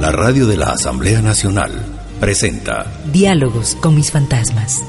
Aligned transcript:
La 0.00 0.12
radio 0.12 0.46
de 0.46 0.56
la 0.56 0.72
Asamblea 0.72 1.20
Nacional 1.20 1.70
presenta 2.18 2.86
Diálogos 3.12 3.74
con 3.74 3.94
mis 3.94 4.10
fantasmas. 4.10 4.82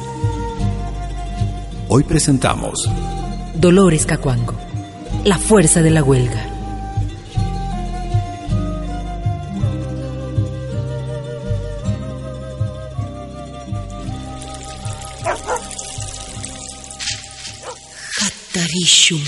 Hoy 1.89 2.03
presentamos 2.03 2.89
Dolores 3.55 4.05
Cacuango. 4.05 4.53
La 5.25 5.37
fuerza 5.37 5.81
de 5.81 5.91
la 5.91 6.03
huelga. 6.03 6.48
Hatarishum, 18.89 19.21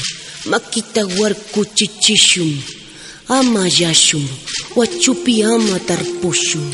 makita 0.46 1.06
warkuchichishum, 1.20 2.62
amayashum, 3.30 4.28
wachupi 4.76 5.44
ama 5.44 5.80
tarpushum. 5.80 6.72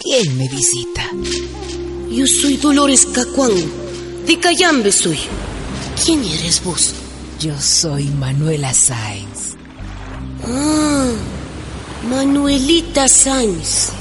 ¿Quién 0.00 0.36
me 0.36 0.48
visita? 0.48 1.10
Yo 2.10 2.26
soy 2.26 2.58
Dolores 2.58 3.06
Cacuango, 3.06 3.66
de 4.26 4.38
Cayambe 4.38 4.92
soy. 4.92 5.18
¿Quién 6.04 6.22
eres 6.24 6.62
vos? 6.62 6.94
Yo 7.40 7.58
soy 7.60 8.04
Manuela 8.04 8.74
Sáenz. 8.74 9.56
Ah, 10.44 11.10
Manuelita 12.10 13.08
Sáenz. 13.08 13.92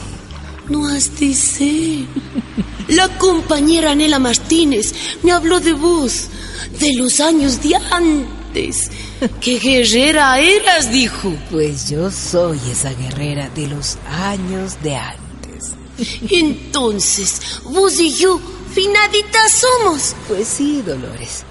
No 0.69 0.87
has 0.87 1.17
de 1.19 1.33
ser. 1.33 2.05
La 2.87 3.07
compañera 3.17 3.95
Nela 3.95 4.19
Martínez 4.19 4.93
me 5.23 5.31
habló 5.31 5.59
de 5.59 5.73
vos, 5.73 6.27
de 6.79 6.93
los 6.95 7.19
años 7.19 7.61
de 7.61 7.75
antes. 7.75 8.89
¡Qué 9.41 9.59
guerrera 9.59 10.39
eras! 10.39 10.91
dijo. 10.91 11.33
Pues 11.51 11.89
yo 11.89 12.11
soy 12.11 12.59
esa 12.69 12.93
guerrera 12.93 13.49
de 13.49 13.67
los 13.67 13.97
años 14.07 14.81
de 14.83 14.95
antes. 14.95 15.71
Entonces, 16.29 17.61
vos 17.63 17.99
y 17.99 18.13
yo, 18.13 18.39
finaditas 18.73 19.51
somos. 19.51 20.15
Pues 20.27 20.47
sí, 20.47 20.81
Dolores. 20.81 21.43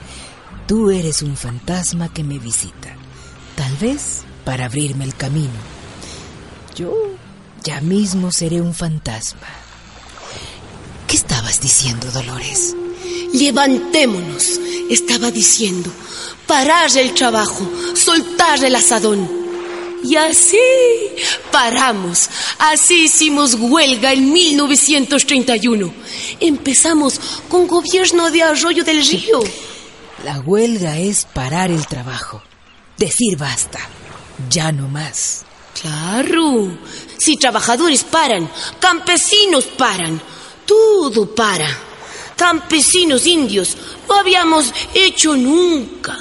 Tú 0.66 0.90
eres 0.90 1.22
un 1.22 1.36
fantasma 1.36 2.12
que 2.12 2.24
me 2.24 2.38
visita. 2.38 2.96
Tal 3.54 3.76
vez 3.76 4.22
para 4.44 4.66
abrirme 4.66 5.04
el 5.04 5.14
camino. 5.14 5.52
Yo 6.74 6.92
ya 7.62 7.80
mismo 7.80 8.32
seré 8.32 8.60
un 8.60 8.74
fantasma. 8.74 9.48
¿Qué 11.06 11.16
estabas 11.16 11.60
diciendo, 11.60 12.10
Dolores? 12.10 12.74
Levantémonos, 13.34 14.60
estaba 14.88 15.28
diciendo. 15.32 15.90
Parar 16.46 16.96
el 16.96 17.14
trabajo, 17.14 17.68
soltar 17.94 18.62
el 18.62 18.76
asadón. 18.76 19.28
Y 20.04 20.14
así 20.14 20.56
paramos. 21.50 22.30
Así 22.58 23.06
hicimos 23.06 23.54
huelga 23.54 24.12
en 24.12 24.32
1931. 24.32 25.92
Empezamos 26.38 27.20
con 27.48 27.66
gobierno 27.66 28.30
de 28.30 28.44
Arroyo 28.44 28.84
del 28.84 29.04
Río. 29.04 29.40
La 30.24 30.38
huelga 30.38 30.98
es 30.98 31.24
parar 31.24 31.72
el 31.72 31.88
trabajo. 31.88 32.40
Decir 32.96 33.36
basta. 33.36 33.80
Ya 34.48 34.70
no 34.70 34.88
más. 34.88 35.44
Claro. 35.80 36.78
Si 37.18 37.36
trabajadores 37.36 38.04
paran, 38.04 38.48
campesinos 38.78 39.64
paran. 39.76 40.22
Todo 40.64 41.34
para. 41.34 41.93
Campesinos 42.36 43.26
indios 43.26 43.76
no 44.08 44.16
habíamos 44.16 44.72
hecho 44.92 45.36
nunca. 45.36 46.16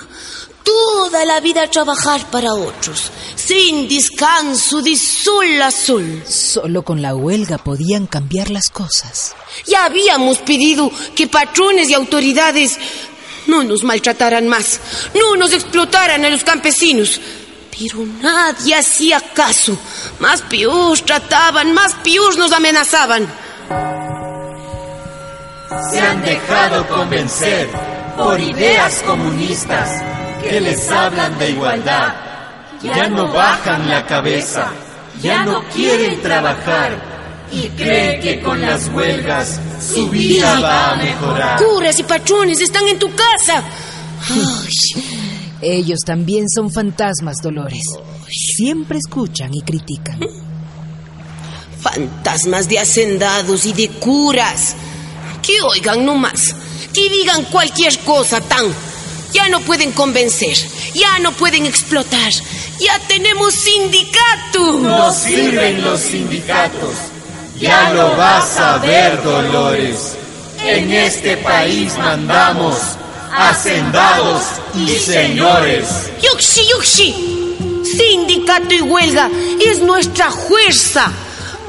Toda 0.64 1.26
la 1.26 1.42
vida 1.42 1.70
trabajar 1.70 2.30
para 2.32 2.54
otros, 2.54 3.12
sin 3.36 3.88
descanso 3.88 4.82
de 4.82 4.96
sol 4.96 5.62
a 5.62 5.72
sol. 5.72 6.24
Solo 6.26 6.84
con 6.84 7.02
la 7.02 7.16
huelga 7.16 7.58
podían 7.58 8.08
cambiar 8.08 8.50
las 8.50 8.70
cosas. 8.70 9.36
Ya 9.66 9.86
habíamos 9.86 10.38
pedido 10.38 10.90
que 11.16 11.28
patrones 11.28 11.90
y 11.90 11.94
autoridades 11.94 12.78
no 13.48 13.64
nos 13.64 13.84
maltrataran 13.84 14.48
más, 14.48 14.80
no 15.16 15.36
nos 15.36 15.52
explotaran 15.52 16.24
a 16.24 16.30
los 16.30 16.44
campesinos. 16.44 17.20
Pero 17.78 18.06
nadie 18.22 18.76
hacía 18.76 19.20
caso. 19.20 19.78
Más 20.20 20.42
peor 20.44 21.00
trataban, 21.02 21.74
más 21.74 21.94
peor 21.96 22.38
nos 22.38 22.52
amenazaban. 22.52 23.28
Se 25.92 26.00
han 26.00 26.22
dejado 26.24 26.88
convencer 26.88 27.70
por 28.18 28.40
ideas 28.40 29.02
comunistas 29.04 29.90
que 30.42 30.60
les 30.62 30.90
hablan 30.92 31.38
de 31.38 31.52
igualdad. 31.52 32.14
Ya 32.82 33.08
no 33.08 33.32
bajan 33.32 33.88
la 33.90 34.06
cabeza, 34.06 34.72
ya 35.22 35.44
no 35.46 35.64
quieren 35.70 36.22
trabajar 36.22 36.92
y 37.52 37.68
creen 37.70 38.20
que 38.22 38.42
con 38.42 38.60
las 38.60 38.90
huelgas 38.90 39.60
su 39.94 40.10
vida 40.10 40.60
va 40.60 40.92
a 40.92 40.96
mejorar. 40.98 41.60
Curas 41.64 41.98
y 42.00 42.04
patrones 42.04 42.60
están 42.60 42.88
en 42.88 43.00
tu 43.00 43.10
casa. 43.16 43.64
Ay, 44.30 45.04
Ellos 45.62 46.00
también 46.06 46.50
son 46.50 46.70
fantasmas, 46.72 47.38
Dolores. 47.42 47.86
Siempre 48.30 48.98
escuchan 48.98 49.54
y 49.54 49.62
critican. 49.62 50.20
fantasmas 51.80 52.68
de 52.70 52.80
hacendados 52.80 53.66
y 53.66 53.74
de 53.74 53.90
curas. 53.90 54.76
Que 55.44 55.62
oigan 55.62 56.06
nomás, 56.06 56.56
que 56.94 57.10
digan 57.10 57.44
cualquier 57.46 58.00
cosa 58.00 58.40
tan. 58.40 58.66
Ya 59.34 59.50
no 59.50 59.60
pueden 59.62 59.92
convencer, 59.92 60.56
ya 60.94 61.20
no 61.20 61.32
pueden 61.34 61.66
explotar, 61.66 62.32
ya 62.80 62.98
tenemos 63.08 63.54
sindicato. 63.54 64.80
No 64.80 65.12
sirven 65.12 65.84
los 65.84 66.00
sindicatos. 66.00 66.96
Ya 67.60 67.92
lo 67.94 68.16
vas 68.16 68.58
a 68.58 68.78
ver, 68.78 69.22
Dolores. 69.22 70.16
En 70.64 70.92
este 70.92 71.36
país 71.38 71.98
mandamos 71.98 72.78
hacendados 73.36 74.44
y 74.76 74.90
señores. 74.98 76.10
Yuxi, 76.22 76.62
yuxi. 76.70 77.16
Sindicato 77.84 78.74
y 78.74 78.82
huelga 78.82 79.30
es 79.60 79.82
nuestra 79.82 80.32
fuerza. 80.32 81.12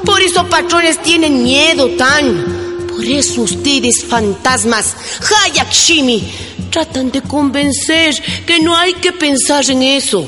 Por 0.05 0.21
eso 0.21 0.45
patrones 0.47 1.01
tienen 1.01 1.43
miedo 1.43 1.89
tan. 1.97 2.64
Por 2.95 3.03
eso 3.03 3.41
ustedes, 3.41 4.05
fantasmas, 4.05 4.95
Hayakshimi, 5.19 6.23
tratan 6.71 7.11
de 7.11 7.21
convencer 7.21 8.15
que 8.45 8.61
no 8.61 8.73
hay 8.73 8.93
que 8.93 9.11
pensar 9.11 9.69
en 9.69 9.83
eso. 9.83 10.25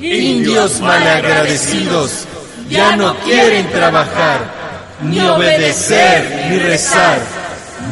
Indios 0.00 0.80
malagradecidos 0.80 2.24
ya 2.68 2.96
no 2.96 3.16
quieren 3.20 3.70
trabajar, 3.70 4.98
ni 5.00 5.20
obedecer, 5.20 6.48
ni 6.50 6.58
rezar. 6.58 7.20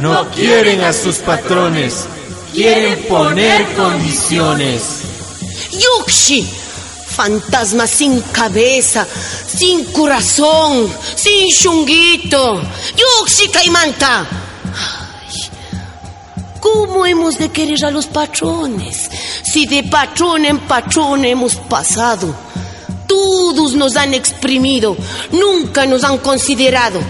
No 0.00 0.28
quieren 0.30 0.80
a 0.80 0.92
sus 0.92 1.18
patrones, 1.18 2.06
quieren 2.52 2.98
poner 3.08 3.64
condiciones. 3.76 5.02
Yuxi, 5.70 6.48
fantasma 7.16 7.86
sin 7.86 8.20
cabeza, 8.20 9.06
sin 9.46 9.86
corazón, 9.86 10.86
sin 11.14 11.48
chunguito. 11.48 12.60
Yuxi 12.94 13.48
Caimanta. 13.48 14.26
¿Cómo 16.60 17.06
hemos 17.06 17.38
de 17.38 17.48
querer 17.48 17.82
a 17.86 17.90
los 17.90 18.06
patrones? 18.06 19.08
Si 19.42 19.66
de 19.66 19.84
patrón 19.84 20.44
en 20.44 20.58
patrón 20.58 21.24
hemos 21.24 21.56
pasado. 21.56 22.34
Todos 23.06 23.74
nos 23.74 23.96
han 23.96 24.12
exprimido, 24.12 24.94
nunca 25.32 25.86
nos 25.86 26.04
han 26.04 26.18
considerado. 26.18 27.00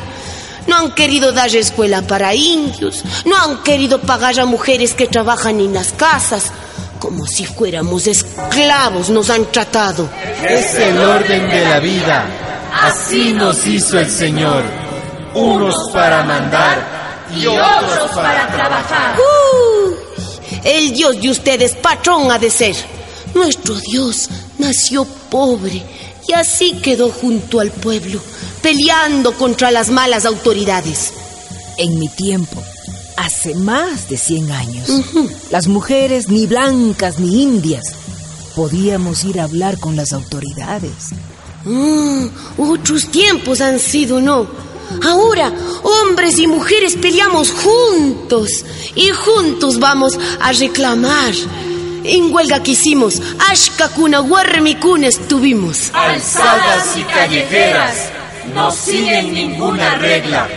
No 0.69 0.77
han 0.77 0.95
querido 0.95 1.33
dar 1.33 1.55
escuela 1.55 2.03
para 2.03 2.35
indios, 2.35 3.03
no 3.25 3.37
han 3.37 3.63
querido 3.63 4.01
pagar 4.01 4.39
a 4.39 4.47
mujeres 4.47 4.95
que 4.95 5.07
trabajan 5.07 5.59
en 5.61 5.73
las 5.73 5.93
casas. 5.93 6.53
Como 7.07 7.25
si 7.25 7.47
fuéramos 7.47 8.09
esclavos 8.09 9.11
nos 9.11 9.31
han 9.31 9.45
tratado. 9.53 10.11
Es 10.43 10.75
el 10.75 10.99
orden 10.99 11.49
de 11.49 11.65
la 11.65 11.79
vida. 11.79 12.27
Así 12.83 13.33
nos 13.33 13.65
hizo 13.65 14.01
el 14.01 14.11
Señor. 14.11 14.65
Unos 15.33 15.89
para 15.93 16.25
mandar 16.25 17.29
y 17.33 17.47
otros 17.47 18.11
para 18.13 18.49
trabajar. 18.49 19.15
El 20.65 20.93
Dios 20.95 21.21
de 21.23 21.31
ustedes, 21.31 21.77
patrón 21.77 22.33
ha 22.33 22.41
de 22.41 22.51
ser. 22.51 22.75
Nuestro 23.35 23.77
Dios 23.77 24.29
nació 24.59 25.05
pobre 25.05 25.81
y 26.27 26.33
así 26.33 26.73
quedó 26.83 27.11
junto 27.11 27.61
al 27.61 27.71
pueblo, 27.71 28.21
peleando 28.63 29.33
contra 29.35 29.71
las 29.71 29.91
malas 29.91 30.27
autoridades. 30.27 31.13
En 31.79 32.01
mi 32.01 32.09
tiempo, 32.09 32.61
hace 33.17 33.55
más 33.55 34.09
de 34.09 34.17
100 34.17 34.51
años, 34.51 34.89
las 35.51 35.69
mujeres, 35.69 36.29
ni 36.29 36.47
blancas 36.47 37.19
ni 37.19 37.43
indias, 37.43 37.95
podíamos 38.55 39.25
ir 39.25 39.41
a 39.41 39.45
hablar 39.45 39.79
con 39.79 39.97
las 39.97 40.13
autoridades. 40.13 41.11
Mm, 41.65 42.27
otros 42.59 43.09
tiempos 43.09 43.61
han 43.61 43.79
sido, 43.79 44.21
¿no? 44.21 44.47
Ahora, 45.05 45.53
hombres 45.83 46.39
y 46.39 46.47
mujeres 46.47 46.97
peleamos 46.97 47.51
juntos 47.51 48.65
y 48.95 49.11
juntos 49.11 49.79
vamos 49.79 50.19
a 50.41 50.53
reclamar. 50.53 51.35
En 52.05 52.33
huelga 52.33 52.63
que 52.63 52.71
hicimos, 52.71 53.21
Ashkakuna 53.51 54.21
Warremikuna 54.21 55.09
estuvimos. 55.09 55.91
Alzadas 55.93 56.97
y 56.97 57.03
callejeras 57.03 58.11
no 58.55 58.71
siguen 58.71 59.35
ninguna 59.35 59.97
regla. 59.97 60.49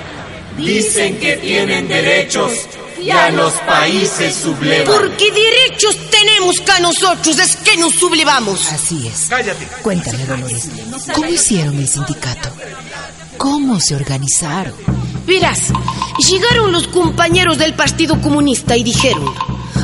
Dicen 0.59 1.17
que 1.19 1.37
tienen 1.37 1.87
derechos 1.87 2.51
y 3.01 3.09
a 3.11 3.29
los 3.31 3.53
países 3.53 4.35
sublevan. 4.35 4.85
Porque 4.85 5.31
derechos 5.31 5.97
tenemos 6.09 6.59
que 6.59 6.71
a 6.71 6.79
nosotros, 6.79 7.39
es 7.39 7.55
que 7.57 7.77
nos 7.77 7.93
sublevamos. 7.93 8.71
Así 8.71 9.07
es. 9.07 9.29
Cuéntame, 9.81 10.25
Dolores, 10.25 10.69
¿cómo 11.13 11.27
hicieron 11.27 11.77
el 11.79 11.87
sindicato? 11.87 12.49
¿Cómo 13.37 13.79
se 13.79 13.95
organizaron? 13.95 14.73
Verás, 15.25 15.71
llegaron 16.29 16.71
los 16.71 16.87
compañeros 16.87 17.57
del 17.57 17.73
Partido 17.73 18.19
Comunista 18.21 18.75
y 18.75 18.83
dijeron, 18.83 19.33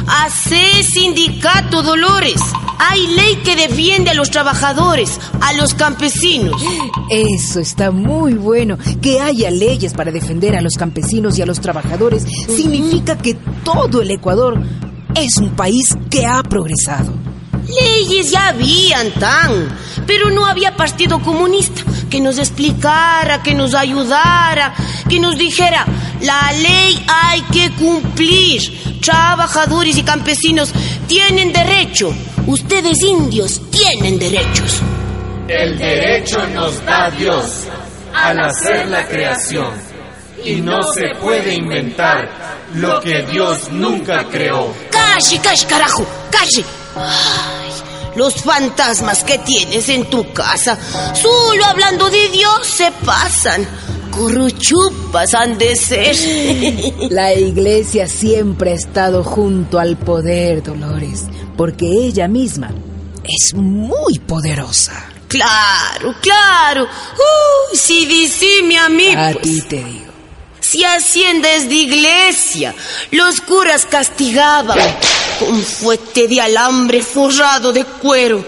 hace 0.07 0.83
sindicato 0.83 1.83
Dolores. 1.83 2.41
Hay 2.77 3.07
ley 3.07 3.37
que 3.37 3.55
defiende 3.55 4.11
a 4.11 4.13
los 4.13 4.29
trabajadores, 4.29 5.19
a 5.41 5.53
los 5.53 5.73
campesinos. 5.73 6.61
Eso 7.09 7.59
está 7.59 7.91
muy 7.91 8.33
bueno. 8.33 8.77
Que 9.01 9.21
haya 9.21 9.49
leyes 9.49 9.93
para 9.93 10.11
defender 10.11 10.55
a 10.55 10.61
los 10.61 10.73
campesinos 10.73 11.37
y 11.37 11.41
a 11.41 11.45
los 11.45 11.61
trabajadores 11.61 12.25
significa 12.47 13.17
que 13.17 13.35
todo 13.63 14.01
el 14.01 14.11
Ecuador 14.11 14.61
es 15.15 15.37
un 15.37 15.51
país 15.55 15.97
que 16.09 16.25
ha 16.25 16.43
progresado. 16.43 17.13
Leyes 17.67 18.29
ya 18.29 18.49
habían 18.49 19.11
tan, 19.13 19.75
pero 20.05 20.29
no 20.29 20.45
había 20.45 20.75
partido 20.75 21.19
comunista 21.19 21.81
que 22.09 22.19
nos 22.19 22.37
explicara, 22.37 23.41
que 23.41 23.55
nos 23.55 23.73
ayudara, 23.73 24.73
que 25.09 25.19
nos 25.19 25.37
dijera, 25.37 25.85
la 26.21 26.51
ley 26.51 27.03
hay 27.07 27.41
que 27.43 27.71
cumplir. 27.71 28.94
Trabajadores 29.05 29.95
y 29.97 30.03
campesinos 30.03 30.73
tienen 31.07 31.53
derecho. 31.53 32.11
Ustedes 32.47 33.03
indios 33.03 33.61
tienen 33.69 34.17
derechos. 34.17 34.81
El 35.47 35.77
derecho 35.77 36.43
nos 36.47 36.83
da 36.83 37.11
Dios 37.11 37.67
al 38.15 38.39
hacer 38.39 38.87
la 38.87 39.07
creación 39.07 39.73
y 40.43 40.55
no 40.55 40.81
se 40.81 41.09
puede 41.21 41.53
inventar 41.53 42.65
lo 42.73 42.99
que 42.99 43.21
Dios 43.21 43.71
nunca 43.71 44.23
creó. 44.23 44.73
Calle, 44.89 45.39
calle, 45.39 45.67
carajo, 45.67 46.03
calle. 46.31 46.65
Ay, 46.95 47.71
los 48.15 48.33
fantasmas 48.41 49.23
que 49.23 49.37
tienes 49.37 49.87
en 49.89 50.09
tu 50.09 50.33
casa, 50.33 50.79
solo 51.13 51.63
hablando 51.63 52.09
de 52.09 52.29
Dios 52.29 52.65
se 52.65 52.91
pasan. 53.05 53.67
Han 55.37 55.57
de 55.57 55.75
ser. 55.75 56.15
La 57.09 57.33
iglesia 57.33 58.07
siempre 58.07 58.71
ha 58.71 58.75
estado 58.75 59.23
junto 59.23 59.79
al 59.79 59.97
poder, 59.97 60.63
Dolores, 60.63 61.25
porque 61.57 61.85
ella 61.85 62.27
misma 62.27 62.71
es 63.23 63.53
muy 63.53 64.19
poderosa. 64.19 65.09
Claro, 65.27 66.15
claro. 66.21 66.83
Uy, 66.83 67.77
si 67.77 68.05
dice 68.05 68.47
a 68.79 68.89
mí. 68.89 69.13
A 69.15 69.31
pues. 69.33 69.41
ti 69.41 69.61
te 69.61 69.83
digo. 69.83 70.05
Si 70.61 70.83
Hacienda 70.83 71.53
es 71.53 71.67
de 71.67 71.75
iglesia, 71.75 72.73
los 73.11 73.41
curas 73.41 73.85
castigaban 73.85 74.79
con 75.39 75.61
fuete 75.61 76.27
de 76.27 76.41
alambre 76.41 77.01
forrado 77.03 77.73
de 77.73 77.83
cuero. 77.83 78.45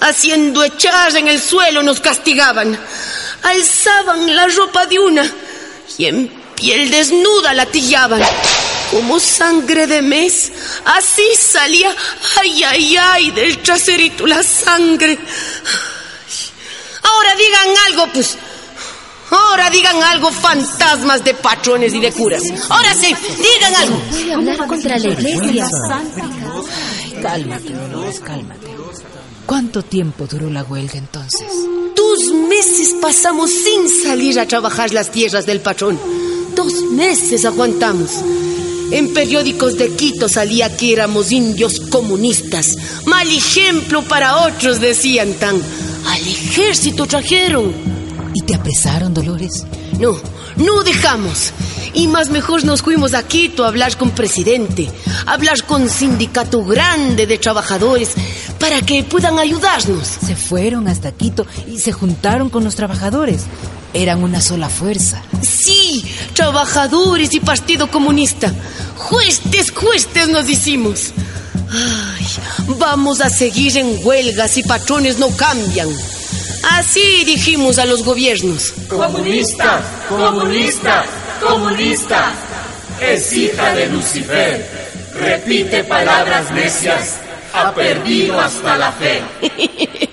Haciendo 0.00 0.62
echar 0.64 1.16
en 1.16 1.28
el 1.28 1.40
suelo 1.40 1.82
nos 1.82 2.00
castigaban. 2.00 2.78
Alzaban 3.44 4.34
la 4.34 4.46
ropa 4.48 4.86
de 4.86 4.98
una 4.98 5.30
y 5.98 6.06
en 6.06 6.28
piel 6.54 6.90
desnuda 6.90 7.52
la 7.54 7.66
tillaban. 7.66 8.22
Como 8.90 9.18
sangre 9.18 9.86
de 9.86 10.02
mes, 10.02 10.52
así 10.84 11.22
salía, 11.36 11.94
ay, 12.40 12.62
ay, 12.64 12.96
ay, 12.96 13.30
del 13.32 13.58
traserito 13.58 14.26
la 14.26 14.42
sangre. 14.42 15.18
Ahora 17.02 17.34
digan 17.34 17.68
algo, 17.88 18.12
pues. 18.12 18.36
Ahora 19.30 19.68
digan 19.70 20.00
algo, 20.02 20.30
fantasmas 20.30 21.24
de 21.24 21.34
patrones 21.34 21.92
y 21.92 22.00
de 22.00 22.12
curas. 22.12 22.42
Ahora 22.68 22.94
sí, 22.94 23.14
digan 23.36 23.74
algo. 23.74 24.00
Voy 24.10 24.30
a 24.30 24.34
hablar 24.34 24.66
contra 24.68 24.98
la 24.98 25.08
iglesia. 25.08 25.66
Ay, 25.90 27.20
cálmate, 27.20 27.72
Dolores, 27.72 28.20
cálmate. 28.20 28.68
¿Cuánto 29.46 29.82
tiempo 29.82 30.26
duró 30.26 30.48
la 30.48 30.62
huelga 30.62 30.94
entonces? 30.94 31.46
Dos 31.94 32.32
meses 32.48 32.94
pasamos 33.00 33.50
sin 33.50 34.02
salir 34.02 34.40
a 34.40 34.48
trabajar 34.48 34.92
las 34.92 35.10
tierras 35.10 35.44
del 35.44 35.60
patrón. 35.60 35.98
Dos 36.56 36.72
meses 36.92 37.44
aguantamos. 37.44 38.10
En 38.90 39.12
periódicos 39.12 39.76
de 39.76 39.90
Quito 39.90 40.30
salía 40.30 40.74
que 40.74 40.94
éramos 40.94 41.30
indios 41.30 41.78
comunistas. 41.80 42.76
Mal 43.06 43.30
ejemplo 43.30 44.02
para 44.02 44.46
otros, 44.46 44.80
decían 44.80 45.34
tan. 45.34 45.60
Al 46.06 46.20
ejército 46.20 47.06
trajeron. 47.06 47.72
¿Y 48.32 48.40
te 48.42 48.54
apresaron, 48.54 49.12
Dolores? 49.12 49.64
No, 49.98 50.16
no 50.56 50.82
dejamos. 50.82 51.52
Y 51.92 52.08
más 52.08 52.30
mejor 52.30 52.64
nos 52.64 52.82
fuimos 52.82 53.14
a 53.14 53.22
Quito 53.22 53.64
a 53.64 53.68
hablar 53.68 53.96
con 53.96 54.10
presidente, 54.10 54.90
a 55.26 55.34
hablar 55.34 55.64
con 55.64 55.88
sindicato 55.88 56.64
grande 56.64 57.26
de 57.26 57.38
trabajadores 57.38 58.14
para 58.64 58.80
que 58.80 59.02
puedan 59.02 59.38
ayudarnos. 59.38 60.08
Se 60.08 60.34
fueron 60.34 60.88
hasta 60.88 61.12
Quito 61.12 61.46
y 61.70 61.78
se 61.78 61.92
juntaron 61.92 62.48
con 62.48 62.64
los 62.64 62.74
trabajadores. 62.76 63.42
Eran 63.92 64.22
una 64.22 64.40
sola 64.40 64.70
fuerza. 64.70 65.22
Sí, 65.42 66.02
trabajadores 66.32 67.34
y 67.34 67.40
Partido 67.40 67.90
Comunista. 67.90 68.50
Juestes, 68.96 69.70
juestes 69.70 70.28
nos 70.28 70.48
hicimos. 70.48 71.12
Ay, 71.70 72.26
vamos 72.78 73.20
a 73.20 73.28
seguir 73.28 73.76
en 73.76 73.98
huelgas 74.02 74.56
y 74.56 74.62
patrones 74.62 75.18
no 75.18 75.28
cambian. 75.36 75.90
Así 76.70 77.24
dijimos 77.26 77.78
a 77.78 77.84
los 77.84 78.02
gobiernos. 78.02 78.72
Comunista, 78.88 79.82
comunista, 80.08 81.04
comunista. 81.46 82.32
Es 82.98 83.30
hija 83.34 83.74
de 83.74 83.88
Lucifer. 83.88 84.66
Repite 85.20 85.84
palabras 85.84 86.50
necias. 86.50 87.23
Ha 87.54 87.72
perdido 87.72 88.40
hasta 88.40 88.76
la 88.76 88.92
fe. 88.92 89.22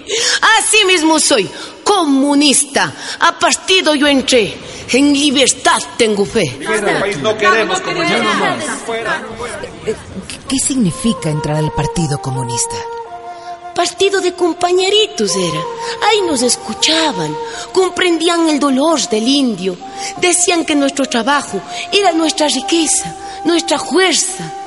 Así 0.60 0.86
mismo 0.86 1.19
soy, 1.19 1.50
comunista. 1.83 2.93
A 3.19 3.38
partido 3.38 3.95
yo 3.95 4.07
entré. 4.07 4.57
En 4.93 5.13
libertad 5.13 5.81
tengo 5.98 6.25
fe. 6.25 6.60
no 7.21 7.38
queremos 7.38 7.79
comunismo. 7.79 8.45
¿Qué, 10.27 10.38
qué 10.50 10.57
significa 10.57 11.29
entrar 11.29 11.55
al 11.55 11.71
Partido 11.71 12.21
Comunista? 12.21 12.75
Partido 13.74 14.19
de 14.19 14.33
compañeritos 14.33 15.33
era. 15.36 15.60
Ahí 16.10 16.21
nos 16.27 16.41
escuchaban, 16.41 17.33
comprendían 17.71 18.50
el 18.50 18.60
dolor 18.60 19.00
del 19.07 19.25
indio, 19.27 19.77
decían 20.17 20.65
que 20.65 20.75
nuestro 20.75 21.05
trabajo 21.05 21.62
era 21.91 22.12
nuestra 22.12 22.48
riqueza, 22.48 23.15
nuestra 23.45 23.79
fuerza. 23.79 24.61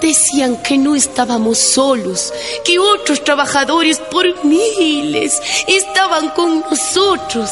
Decían 0.00 0.56
que 0.62 0.78
no 0.78 0.94
estábamos 0.94 1.58
solos, 1.58 2.32
que 2.64 2.78
otros 2.78 3.24
trabajadores 3.24 4.00
por 4.10 4.44
miles 4.44 5.40
estaban 5.66 6.28
con 6.30 6.60
nosotros, 6.60 7.50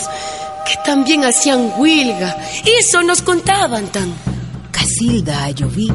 que 0.65 0.76
también 0.85 1.25
hacían 1.25 1.73
huelga. 1.76 2.37
Eso 2.65 3.03
nos 3.03 3.23
contaban 3.23 3.87
tan. 3.88 4.15
Casilda 4.71 5.45
Ayoví 5.45 5.91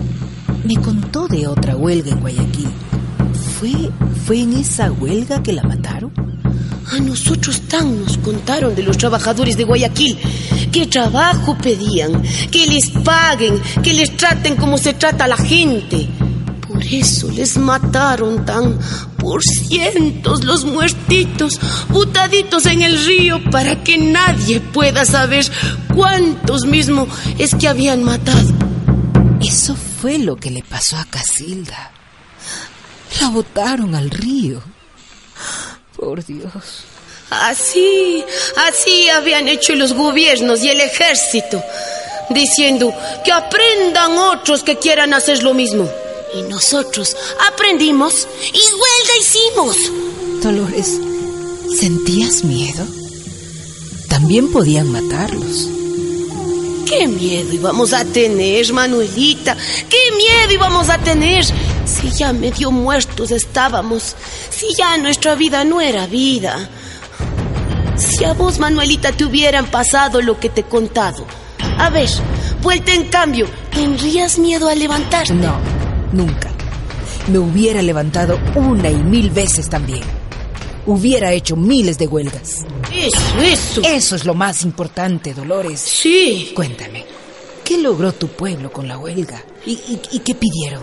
me 0.64 0.76
contó 0.76 1.28
de 1.28 1.48
otra 1.48 1.76
huelga 1.76 2.12
en 2.12 2.20
Guayaquil. 2.20 2.70
¿Fue, 3.60 3.72
¿Fue 4.26 4.42
en 4.42 4.54
esa 4.54 4.92
huelga 4.92 5.42
que 5.42 5.54
la 5.54 5.64
mataron? 5.64 6.12
A 6.92 7.00
nosotros 7.00 7.62
tan 7.70 8.04
nos 8.04 8.18
contaron 8.18 8.76
de 8.76 8.84
los 8.84 8.98
trabajadores 8.98 9.56
de 9.56 9.64
Guayaquil. 9.64 10.18
¿Qué 10.72 10.88
trabajo 10.88 11.58
pedían? 11.58 12.22
Que 12.52 12.66
les 12.68 12.90
paguen, 12.90 13.62
que 13.82 13.94
les 13.94 14.16
traten 14.18 14.56
como 14.56 14.78
se 14.78 14.94
trata 14.94 15.26
a 15.26 15.30
la 15.30 15.38
gente. 15.38 16.08
Por 16.72 16.86
eso 16.86 17.30
les 17.30 17.58
mataron 17.58 18.46
tan 18.46 18.80
por 19.18 19.44
cientos 19.44 20.44
los 20.44 20.64
muertitos, 20.64 21.60
botaditos 21.90 22.66
en 22.66 22.82
el 22.82 23.06
río 23.06 23.42
para 23.52 23.84
que 23.84 23.98
nadie 23.98 24.62
pueda 24.62 25.06
saber 25.06 25.46
cuántos 25.94 26.66
mismo 26.66 27.08
es 27.38 27.54
que 27.56 27.68
habían 27.68 28.04
matado. 28.04 28.54
Eso 29.42 29.76
fue 29.76 30.18
lo 30.18 30.38
que 30.38 30.52
le 30.52 30.64
pasó 30.64 30.98
a 30.98 31.06
Casilda. 31.06 31.92
La 33.20 33.30
botaron 33.30 33.94
al 33.96 34.10
río. 34.10 34.62
Por 35.98 36.24
Dios. 36.24 36.86
Así, 37.30 38.24
así 38.68 39.10
habían 39.10 39.48
hecho 39.48 39.76
los 39.76 39.94
gobiernos 39.94 40.64
y 40.64 40.70
el 40.70 40.82
ejército, 40.82 41.62
diciendo 42.30 42.94
que 43.24 43.32
aprendan 43.32 44.18
otros 44.18 44.64
que 44.64 44.78
quieran 44.78 45.14
hacer 45.14 45.44
lo 45.44 45.54
mismo. 45.54 45.90
Y 46.34 46.44
nosotros 46.44 47.16
aprendimos 47.52 48.28
y 48.54 48.62
huelga 48.62 49.18
hicimos. 49.20 49.92
Dolores, 50.42 51.00
¿sentías 51.78 52.44
miedo? 52.44 52.86
También 54.08 54.52
podían 54.52 54.92
matarlos. 54.92 55.68
¿Qué 56.86 57.08
miedo 57.08 57.54
íbamos 57.54 57.94
a 57.94 58.06
tener, 58.06 58.72
Manuelita? 58.74 59.56
¿Qué 59.90 60.12
miedo 60.16 60.54
íbamos 60.54 60.90
a 60.90 60.98
tener? 60.98 61.46
Si 61.86 62.12
ya 62.12 62.34
medio 62.34 62.72
muertos 62.72 63.32
estábamos, 63.32 64.16
si 64.50 64.74
ya 64.76 64.98
nuestra 64.98 65.36
vida 65.36 65.64
no 65.64 65.82
era 65.82 66.08
vida. 66.08 66.70
Si 67.98 68.24
a 68.24 68.34
vos, 68.34 68.60
Manuelita, 68.60 69.12
te 69.12 69.26
hubieran 69.26 69.68
pasado 69.68 70.22
lo 70.22 70.40
que 70.40 70.50
te 70.50 70.62
he 70.62 70.66
contado. 70.66 71.26
A 71.78 71.90
ver, 71.90 72.10
vuelta 72.62 72.94
en 72.94 73.06
cambio, 73.10 73.48
¿tendrías 73.74 74.38
miedo 74.38 74.68
a 74.68 74.76
levantarte? 74.76 75.34
No, 75.34 75.81
nunca. 76.12 76.52
Me 77.28 77.38
hubiera 77.40 77.82
levantado 77.82 78.40
una 78.56 78.90
y 78.90 78.96
mil 78.96 79.30
veces 79.30 79.70
también. 79.70 80.02
Hubiera 80.86 81.32
hecho 81.34 81.56
miles 81.56 81.98
de 81.98 82.08
huelgas. 82.08 82.66
Eso, 82.94 83.22
eso. 83.44 83.82
Eso 83.84 84.16
es 84.16 84.26
lo 84.26 84.34
más 84.34 84.64
importante, 84.64 85.34
Dolores. 85.34 85.80
Sí. 85.80 86.52
Cuéntame, 86.56 87.06
¿qué 87.64 87.78
logró 87.78 88.12
tu 88.14 88.28
pueblo 88.30 88.72
con 88.72 88.88
la 88.88 88.98
huelga? 88.98 89.44
¿Y, 89.66 89.72
y- 89.74 90.02
y 90.12 90.20
qué 90.20 90.34
pidieron? 90.34 90.82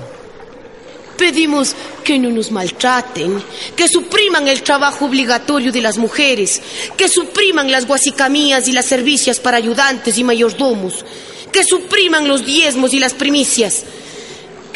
Pedimos 1.18 1.75
que 2.04 2.16
no 2.16 2.30
nos 2.30 2.52
maltraten, 2.52 3.42
que 3.75 3.88
supriman 3.88 4.47
el 4.47 4.62
trabajo 4.62 5.06
obligatorio 5.06 5.73
de 5.73 5.80
las 5.80 5.99
mujeres, 5.99 6.62
que 6.97 7.08
supriman 7.08 7.73
las 7.73 7.88
guasicamías 7.88 8.68
y 8.68 8.73
las 8.73 8.85
servicias 8.87 9.40
para 9.40 9.56
ayudantes 9.56 10.16
y 10.16 10.23
mayordomos, 10.23 11.04
que 11.50 11.64
supriman 11.64 12.28
los 12.28 12.47
diezmos 12.47 12.94
y 12.94 13.00
las 13.00 13.14
primicias, 13.14 13.82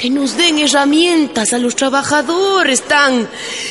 que 0.03 0.11
nos 0.11 0.37
den 0.37 0.59
herramientas 0.59 1.53
a 1.53 1.59
los 1.59 1.77
trabajadores, 1.77 2.83
tan, 2.83 3.29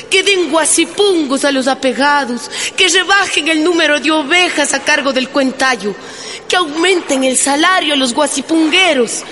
que 0.09 0.23
den 0.23 0.49
guasipungos 0.49 1.43
a 1.43 1.51
los 1.51 1.67
apegados, 1.67 2.49
que 2.77 2.87
rebajen 2.87 3.49
el 3.49 3.61
número 3.61 3.99
de 3.99 4.11
ovejas 4.11 4.73
a 4.73 4.81
cargo 4.81 5.11
del 5.11 5.27
cuentayo, 5.27 5.93
que 6.47 6.55
aumenten 6.55 7.25
el 7.25 7.35
salario 7.35 7.95
a 7.95 7.97
los 7.97 8.13
guasipungueros 8.13 9.23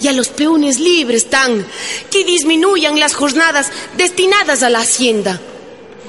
y 0.00 0.08
a 0.08 0.12
los 0.12 0.26
peones 0.26 0.80
libres, 0.80 1.30
tan, 1.30 1.64
que 2.10 2.24
disminuyan 2.24 2.98
las 2.98 3.14
jornadas 3.14 3.70
destinadas 3.96 4.64
a 4.64 4.70
la 4.70 4.80
hacienda. 4.80 5.40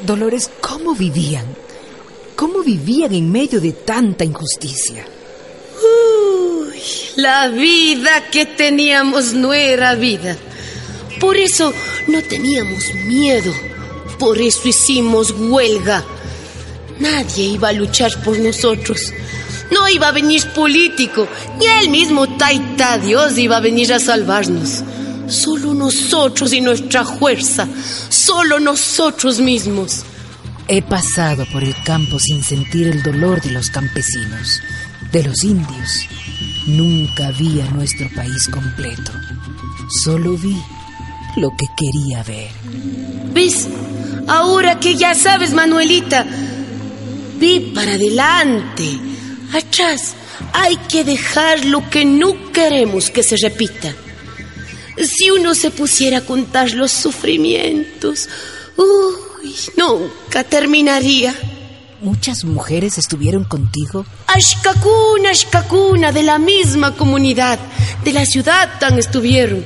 Dolores, 0.04 0.50
¿cómo 0.60 0.96
vivían? 0.96 1.46
¿Cómo 2.36 2.64
vivían 2.64 3.14
en 3.14 3.32
medio 3.32 3.62
de 3.62 3.74
tanta 3.74 4.24
injusticia? 4.24 5.06
La 7.18 7.50
vida 7.50 8.30
que 8.32 8.46
teníamos 8.46 9.34
no 9.34 9.54
era 9.54 9.96
vida. 9.96 10.38
Por 11.20 11.36
eso 11.36 11.74
no 12.08 12.22
teníamos 12.22 12.94
miedo. 13.06 13.54
Por 14.18 14.40
eso 14.40 14.68
hicimos 14.68 15.32
huelga. 15.32 16.06
Nadie 17.00 17.46
iba 17.46 17.70
a 17.70 17.74
luchar 17.74 18.24
por 18.24 18.40
nosotros. 18.40 19.12
No 19.72 19.90
iba 19.90 20.08
a 20.08 20.12
venir 20.12 20.46
político, 20.54 21.28
ni 21.60 21.66
el 21.66 21.90
mismo 21.90 22.38
Taita 22.38 22.98
Dios 22.98 23.38
iba 23.38 23.58
a 23.58 23.62
venir 23.62 23.94
a 23.94 24.00
salvarnos. 24.00 24.84
Solo 25.28 25.74
nosotros 25.74 26.54
y 26.54 26.62
nuestra 26.62 27.04
fuerza. 27.04 27.68
Solo 28.10 28.60
nosotros 28.60 29.40
mismos. 29.40 30.04
He 30.68 30.82
pasado 30.82 31.46
por 31.52 31.64
el 31.64 31.76
campo 31.84 32.20
sin 32.20 32.44
sentir 32.44 32.88
el 32.88 33.04
dolor 33.04 33.42
de 33.42 33.52
los 33.52 33.70
campesinos, 33.70 34.62
de 35.12 35.24
los 35.24 35.44
indios. 35.44 36.08
Nunca 36.68 37.32
vi 37.32 37.60
a 37.62 37.70
nuestro 37.72 38.10
país 38.16 38.48
completo. 38.48 39.12
Solo 40.04 40.38
vi 40.38 40.56
lo 41.38 41.50
que 41.52 41.66
quería 41.78 42.24
ver. 42.24 42.52
¿Ves? 43.34 43.68
Ahora 44.28 44.80
que 44.80 44.96
ya 44.96 45.16
sabes, 45.16 45.54
Manuelita, 45.54 46.26
ve 47.40 47.72
para 47.74 47.94
adelante. 47.94 49.00
Atrás 49.54 50.14
hay 50.54 50.78
que 50.90 51.04
dejar 51.04 51.66
lo 51.66 51.90
que 51.90 52.06
no 52.06 52.52
queremos 52.52 53.10
que 53.10 53.24
se 53.24 53.38
repita. 53.38 53.94
Si 54.98 55.32
uno 55.32 55.56
se 55.56 55.72
pusiera 55.72 56.20
a 56.20 56.26
contar 56.26 56.72
los 56.72 56.92
sufrimientos, 56.92 58.30
uy, 58.78 59.56
nunca 59.78 60.44
terminaría. 60.44 61.34
¿Muchas 62.02 62.44
mujeres 62.46 62.98
estuvieron 62.98 63.44
contigo? 63.44 64.08
Ashkakuna, 64.26 65.30
Ashkakuna, 65.30 66.12
de 66.12 66.24
la 66.24 66.40
misma 66.40 66.96
comunidad, 66.96 67.60
de 68.04 68.12
la 68.12 68.26
ciudad 68.26 68.80
tan 68.80 68.98
estuvieron. 68.98 69.64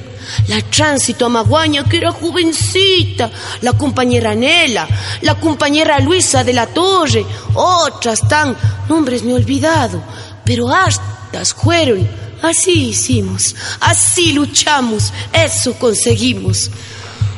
La 0.50 0.62
tránsito 0.62 1.28
Amaguaña, 1.28 1.86
que 1.86 1.96
era 1.96 2.12
jovencita, 2.12 3.32
la 3.62 3.72
compañera 3.72 4.36
Nela, 4.36 4.86
la 5.22 5.36
compañera 5.36 5.98
Luisa 6.02 6.44
de 6.44 6.52
la 6.52 6.68
Torre, 6.68 7.26
otras 7.54 8.20
tan, 8.28 8.58
nombres 8.90 9.24
me 9.24 9.32
he 9.32 9.36
olvidado, 9.36 10.04
pero 10.44 10.68
hartas 10.68 11.54
fueron. 11.54 12.06
Así 12.42 12.90
hicimos, 12.90 13.56
así 13.80 14.34
luchamos, 14.34 15.14
eso 15.32 15.74
conseguimos. 15.80 16.70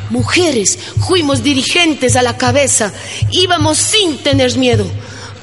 Mujeres, 0.09 0.77
fuimos 1.07 1.43
dirigentes 1.43 2.15
a 2.15 2.21
la 2.21 2.37
cabeza, 2.37 2.93
íbamos 3.31 3.77
sin 3.77 4.17
tener 4.19 4.57
miedo. 4.57 4.85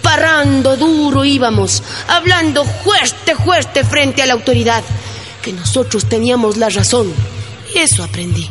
Parando 0.02 0.76
duro 0.76 1.24
íbamos, 1.24 1.82
hablando 2.08 2.64
fuerte, 2.64 3.34
fuerte 3.34 3.84
frente 3.84 4.22
a 4.22 4.26
la 4.26 4.34
autoridad, 4.34 4.82
que 5.42 5.52
nosotros 5.52 6.06
teníamos 6.06 6.56
la 6.56 6.68
razón. 6.68 7.12
Y 7.74 7.78
eso 7.78 8.04
aprendí. 8.04 8.48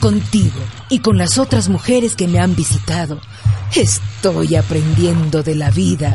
Contigo 0.00 0.60
y 0.90 0.98
con 0.98 1.16
las 1.16 1.38
otras 1.38 1.68
mujeres 1.68 2.14
que 2.14 2.28
me 2.28 2.38
han 2.38 2.54
visitado. 2.54 3.20
Estoy 3.74 4.56
aprendiendo 4.56 5.42
de 5.42 5.54
la 5.54 5.70
vida 5.70 6.14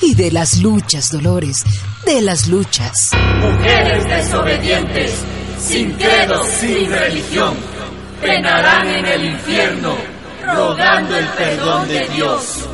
y 0.00 0.14
de 0.14 0.30
las 0.30 0.58
luchas, 0.58 1.10
Dolores, 1.10 1.64
de 2.04 2.20
las 2.20 2.48
luchas. 2.48 3.10
Mujeres 3.40 4.04
desobedientes, 4.06 5.12
sin 5.58 5.92
credo, 5.92 6.42
sin 6.44 6.90
religión, 6.90 7.54
penarán 8.20 8.88
en 8.88 9.06
el 9.06 9.24
infierno, 9.32 9.94
rogando 10.44 11.16
el 11.16 11.26
perdón 11.26 11.88
de 11.88 12.08
Dios. 12.08 12.68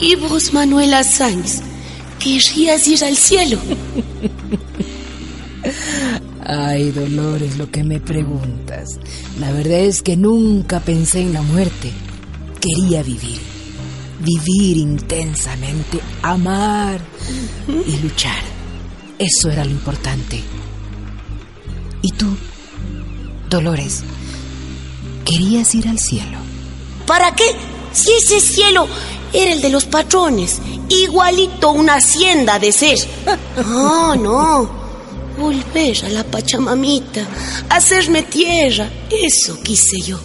Y 0.00 0.14
vos, 0.16 0.52
Manuela 0.52 1.04
Sáenz, 1.04 1.62
querrías 2.18 2.86
ir 2.86 3.04
al 3.04 3.16
cielo. 3.16 3.58
Ay, 6.44 6.92
Dolores, 6.92 7.56
lo 7.56 7.70
que 7.70 7.82
me 7.82 7.98
preguntas. 7.98 9.00
La 9.40 9.50
verdad 9.52 9.80
es 9.80 10.02
que 10.02 10.16
nunca 10.16 10.80
pensé 10.80 11.22
en 11.22 11.32
la 11.32 11.42
muerte. 11.42 11.90
Quería 12.60 13.02
vivir. 13.02 13.40
Vivir 14.20 14.76
intensamente, 14.76 15.98
amar 16.22 17.00
y 17.68 17.96
luchar. 17.98 18.42
Eso 19.18 19.50
era 19.50 19.64
lo 19.64 19.70
importante. 19.70 20.40
¿Y 22.02 22.12
tú, 22.12 22.36
Dolores, 23.50 24.04
querías 25.26 25.74
ir 25.74 25.86
al 25.88 25.98
cielo? 25.98 26.38
¿Para 27.06 27.34
qué? 27.34 27.44
Si 27.92 28.12
ese 28.12 28.40
cielo 28.40 28.86
era 29.32 29.52
el 29.52 29.60
de 29.60 29.68
los 29.68 29.84
patrones, 29.84 30.58
igualito 30.88 31.72
una 31.72 31.96
hacienda 31.96 32.58
de 32.58 32.72
ser. 32.72 32.96
No, 33.66 34.14
no. 34.16 34.86
Volver 35.38 36.04
a 36.06 36.08
la 36.08 36.24
Pachamamita, 36.24 37.22
hacerme 37.68 38.22
tierra, 38.22 38.88
eso 39.10 39.60
quise 39.62 40.00
yo. 40.00 40.18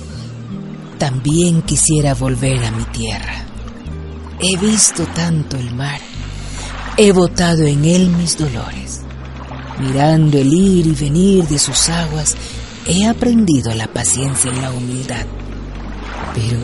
También 0.98 1.64
quisiera 1.64 2.14
volver 2.14 2.64
a 2.64 2.72
mi 2.72 2.86
tierra. 2.86 3.46
He 4.40 4.56
visto 4.56 5.06
tanto 5.08 5.58
el 5.58 5.74
mar. 5.74 6.00
He 6.96 7.12
botado 7.12 7.64
en 7.64 7.84
él 7.84 8.10
mis 8.10 8.38
dolores. 8.38 9.02
Mirando 9.80 10.38
el 10.38 10.54
ir 10.54 10.88
y 10.88 10.92
venir 10.92 11.48
de 11.48 11.60
sus 11.60 11.90
aguas, 11.90 12.36
he 12.86 13.08
aprendido 13.08 13.74
la 13.74 13.88
paciencia 13.88 14.52
y 14.52 14.62
la 14.62 14.72
humildad. 14.72 15.26
Pero 16.34 16.60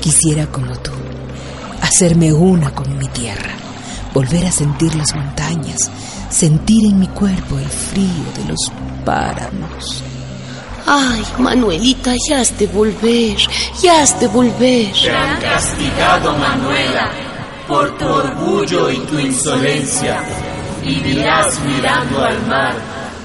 quisiera 0.00 0.46
como 0.46 0.76
tú, 0.78 0.90
hacerme 1.80 2.32
una 2.32 2.74
con 2.74 2.98
mi 2.98 3.08
tierra, 3.08 3.54
volver 4.14 4.46
a 4.46 4.52
sentir 4.52 4.94
las 4.94 5.14
montañas, 5.14 5.90
sentir 6.30 6.86
en 6.86 6.98
mi 6.98 7.08
cuerpo 7.08 7.58
el 7.58 7.68
frío 7.68 8.24
de 8.36 8.44
los 8.48 8.72
páramos. 9.04 10.02
Ay, 10.86 11.24
Manuelita, 11.38 12.14
ya 12.28 12.40
has 12.40 12.58
de 12.58 12.66
volver, 12.66 13.36
ya 13.80 14.02
has 14.02 14.18
de 14.18 14.26
volver. 14.26 14.92
Te 14.92 15.10
han 15.10 15.40
castigado, 15.40 16.36
Manuela, 16.36 17.10
por 17.68 17.96
tu 17.96 18.04
orgullo 18.04 18.90
y 18.90 18.96
tu 18.98 19.18
insolencia. 19.18 20.24
Vivirás 20.82 21.60
mirando 21.60 22.24
al 22.24 22.46
mar, 22.48 22.74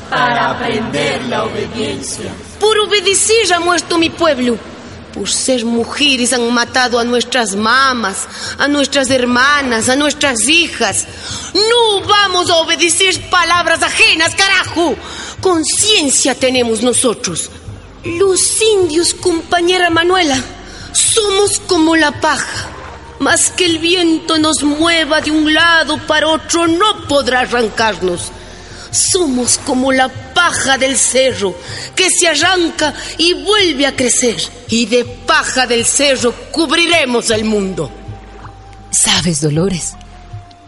para 0.10 0.52
aprender 0.52 1.26
la 1.26 1.44
obediencia. 1.44 2.32
Por 2.60 2.78
obedecer 2.80 3.54
ha 3.54 3.60
muerto 3.60 3.98
mi 3.98 4.10
pueblo. 4.10 4.58
Por 5.14 5.30
ser 5.30 5.66
mujeres 5.66 6.32
han 6.34 6.54
matado 6.54 7.00
a 7.00 7.04
nuestras 7.04 7.56
mamás, 7.56 8.28
a 8.60 8.68
nuestras 8.68 9.10
hermanas, 9.10 9.90
a 9.90 9.96
nuestras 9.96 10.48
hijas. 10.48 11.08
No 11.54 12.02
vamos 12.08 12.50
a 12.50 12.58
obedecer 12.58 13.20
palabras 13.30 13.82
ajenas, 13.82 14.36
carajo. 14.36 14.96
Conciencia 15.42 16.36
tenemos 16.36 16.84
nosotros. 16.84 17.50
Los 18.04 18.62
indios, 18.62 19.14
compañera 19.14 19.90
Manuela, 19.90 20.40
somos 20.94 21.60
como 21.68 21.96
la 21.96 22.12
paja. 22.22 22.70
Más 23.20 23.50
que 23.50 23.66
el 23.66 23.80
viento 23.80 24.38
nos 24.38 24.62
mueva 24.62 25.22
de 25.22 25.32
un 25.32 25.52
lado 25.52 25.98
para 26.06 26.28
otro, 26.28 26.68
no 26.68 27.08
podrá 27.08 27.40
arrancarnos. 27.40 28.32
Somos 28.98 29.60
como 29.60 29.92
la 29.92 30.10
paja 30.34 30.78
del 30.78 30.98
cerro 30.98 31.56
que 31.96 32.10
se 32.10 32.28
arranca 32.28 32.94
y 33.18 33.34
vuelve 33.34 33.86
a 33.86 33.96
crecer. 33.96 34.38
Y 34.70 34.88
de 34.88 35.06
paja 35.06 35.68
del 35.68 35.86
cerro 35.86 36.34
cubriremos 36.52 37.30
el 37.30 37.46
mundo. 37.46 37.92
¿Sabes, 38.90 39.42
Dolores? 39.42 39.96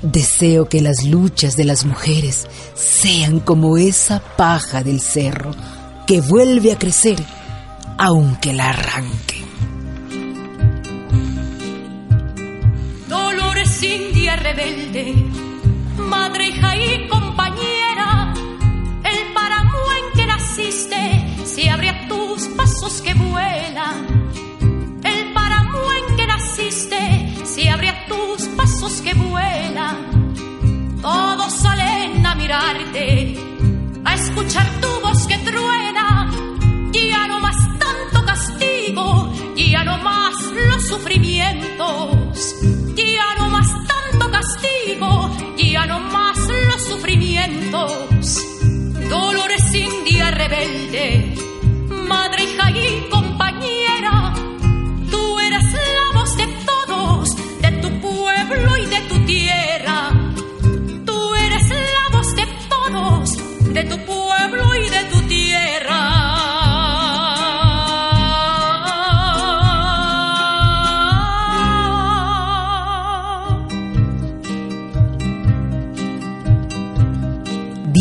Deseo 0.02 0.70
que 0.70 0.82
las 0.82 1.04
luchas 1.04 1.58
de 1.58 1.66
las 1.66 1.86
mujeres 1.86 2.48
sean 2.76 3.40
como 3.40 3.78
esa 3.78 4.20
paja 4.20 4.84
del 4.84 5.02
cerro 5.02 5.52
que 6.06 6.22
vuelve 6.22 6.72
a 6.72 6.78
crecer, 6.78 7.18
aunque 7.98 8.54
la 8.54 8.70
arranque. 8.70 9.44
Dolores 13.08 13.84
India 13.84 14.36
rebelde, 14.36 15.16
madre, 15.98 16.48
hija 16.48 16.76
y 16.78 17.08
compañera, 17.10 17.69
que 22.98 23.14
vuelan. 23.14 24.32
El 25.04 25.34
páramo 25.34 25.80
en 26.00 26.16
que 26.18 26.26
naciste 26.26 27.46
se 27.46 27.70
abre 27.70 27.90
a 27.90 28.06
tus 28.08 28.48
pasos 28.58 29.02
que 29.02 29.14
vuelan. 29.14 30.34
Todos 31.02 31.54
salen 31.54 32.26
a 32.26 32.34
mirarte, 32.34 33.38
a 34.04 34.16
escuchar 34.16 34.68
tu 34.82 34.88
voz 35.02 35.28
que 35.28 35.38
truena. 35.38 36.32
Ya 36.92 37.28
no 37.28 37.40
más 37.40 37.58
tanto 37.78 38.26
castigo, 38.26 39.32
ya 39.56 39.84
no 39.84 39.98
más 40.00 40.36
los 40.68 40.88
sufrimientos. 40.88 42.56
Ya 42.96 43.36
no 43.38 43.50
más 43.50 43.68
tanto 43.88 44.32
castigo, 44.32 45.32
ya 45.58 45.86
no 45.86 46.00
más 46.00 46.40
los 46.40 46.84
sufrimientos. 46.88 48.46
Dolores 49.10 49.74
India 49.74 50.32
rebelde, 50.32 51.19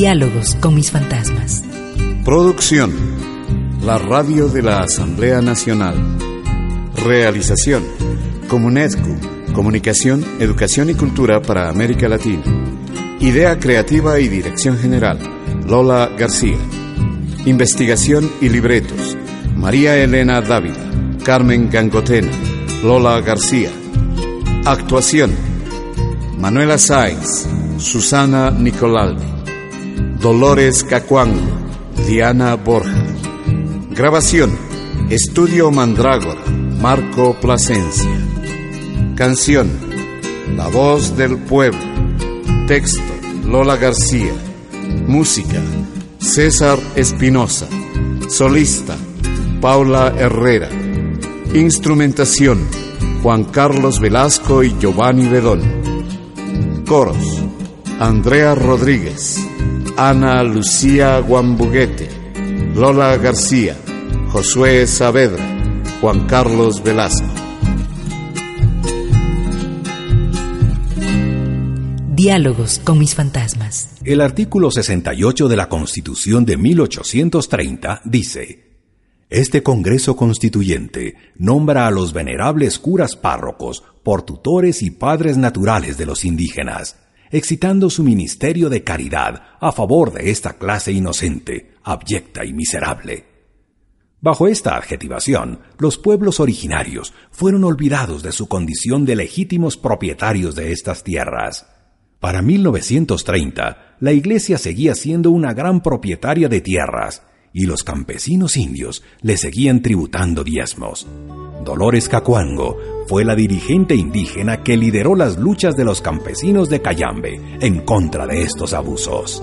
Diálogos 0.08 0.54
con 0.54 0.74
mis 0.74 0.90
fantasmas. 0.90 1.62
Producción. 2.24 2.90
La 3.84 3.98
radio 3.98 4.48
de 4.48 4.62
la 4.62 4.78
Asamblea 4.78 5.42
Nacional. 5.42 5.96
Realización. 6.96 7.84
Comunedcu. 8.48 9.18
Comunicación, 9.52 10.24
Educación 10.40 10.88
y 10.88 10.94
Cultura 10.94 11.42
para 11.42 11.68
América 11.68 12.08
Latina. 12.08 12.42
Idea 13.20 13.58
creativa 13.58 14.18
y 14.18 14.28
dirección 14.28 14.78
general. 14.78 15.18
Lola 15.66 16.08
García. 16.18 16.56
Investigación 17.44 18.30
y 18.40 18.48
libretos. 18.48 19.14
María 19.56 19.94
Elena 19.94 20.40
Dávila. 20.40 21.18
Carmen 21.22 21.68
Gangotena. 21.68 22.32
Lola 22.82 23.20
García. 23.20 23.70
Actuación. 24.64 25.32
Manuela 26.38 26.78
Sáenz. 26.78 27.46
Susana 27.76 28.50
Nicolalde. 28.50 29.37
Dolores 30.20 30.82
Cacuango, 30.82 31.40
Diana 32.08 32.56
Borja. 32.56 33.04
Grabación, 33.90 34.50
Estudio 35.10 35.70
Mandrágora, 35.70 36.44
Marco 36.80 37.36
Plasencia. 37.40 38.10
Canción, 39.14 39.70
La 40.56 40.66
voz 40.66 41.16
del 41.16 41.38
pueblo. 41.38 41.78
Texto, 42.66 43.00
Lola 43.44 43.76
García. 43.76 44.32
Música, 45.06 45.62
César 46.18 46.80
Espinosa. 46.96 47.68
Solista, 48.28 48.96
Paula 49.60 50.12
Herrera. 50.18 50.68
Instrumentación, 51.54 52.66
Juan 53.22 53.44
Carlos 53.44 54.00
Velasco 54.00 54.64
y 54.64 54.74
Giovanni 54.80 55.28
Bedón. 55.28 55.62
Coros, 56.88 57.40
Andrea 58.00 58.56
Rodríguez. 58.56 59.47
Ana 60.00 60.44
Lucía 60.44 61.18
Guambuguete, 61.18 62.08
Lola 62.72 63.16
García, 63.16 63.76
Josué 64.28 64.86
Saavedra, 64.86 65.44
Juan 66.00 66.24
Carlos 66.28 66.84
Velasco. 66.84 67.26
Diálogos 72.14 72.80
con 72.84 73.00
mis 73.00 73.16
fantasmas. 73.16 73.96
El 74.04 74.20
artículo 74.20 74.70
68 74.70 75.48
de 75.48 75.56
la 75.56 75.68
Constitución 75.68 76.44
de 76.44 76.56
1830 76.58 78.02
dice, 78.04 78.76
Este 79.28 79.64
Congreso 79.64 80.14
Constituyente 80.14 81.16
nombra 81.38 81.88
a 81.88 81.90
los 81.90 82.12
venerables 82.12 82.78
curas 82.78 83.16
párrocos 83.16 83.82
por 84.04 84.22
tutores 84.22 84.80
y 84.82 84.92
padres 84.92 85.36
naturales 85.36 85.98
de 85.98 86.06
los 86.06 86.24
indígenas, 86.24 86.94
excitando 87.30 87.90
su 87.90 88.02
ministerio 88.02 88.68
de 88.68 88.84
caridad 88.84 89.42
a 89.60 89.72
favor 89.72 90.12
de 90.12 90.30
esta 90.30 90.54
clase 90.54 90.92
inocente, 90.92 91.74
abyecta 91.82 92.44
y 92.44 92.52
miserable. 92.52 93.24
Bajo 94.20 94.48
esta 94.48 94.76
adjetivación, 94.76 95.60
los 95.78 95.96
pueblos 95.96 96.40
originarios 96.40 97.14
fueron 97.30 97.64
olvidados 97.64 98.22
de 98.22 98.32
su 98.32 98.48
condición 98.48 99.04
de 99.04 99.14
legítimos 99.14 99.76
propietarios 99.76 100.56
de 100.56 100.72
estas 100.72 101.04
tierras. 101.04 101.66
Para 102.18 102.42
1930, 102.42 103.96
la 104.00 104.12
Iglesia 104.12 104.58
seguía 104.58 104.96
siendo 104.96 105.30
una 105.30 105.54
gran 105.54 105.82
propietaria 105.82 106.48
de 106.48 106.60
tierras 106.60 107.22
y 107.52 107.66
los 107.66 107.82
campesinos 107.82 108.56
indios 108.56 109.02
le 109.22 109.36
seguían 109.36 109.82
tributando 109.82 110.44
diezmos. 110.44 111.06
Dolores 111.64 112.08
Cacuango 112.08 112.76
fue 113.08 113.24
la 113.24 113.34
dirigente 113.34 113.94
indígena 113.94 114.62
que 114.62 114.76
lideró 114.76 115.14
las 115.14 115.38
luchas 115.38 115.76
de 115.76 115.84
los 115.84 116.00
campesinos 116.00 116.68
de 116.68 116.82
Cayambe 116.82 117.40
en 117.60 117.80
contra 117.80 118.26
de 118.26 118.42
estos 118.42 118.74
abusos. 118.74 119.42